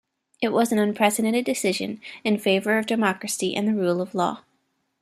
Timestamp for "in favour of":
2.23-2.87